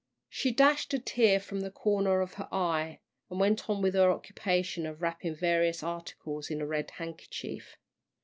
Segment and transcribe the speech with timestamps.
[0.29, 4.09] She dashed a tear from the corner of her eye, and went on with her
[4.09, 7.77] occupation of wrapping various articles in a red handkerchief.